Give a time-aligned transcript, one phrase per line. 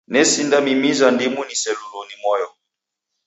[0.13, 2.49] Nesindamimiza ndimu niselulo ni moyo.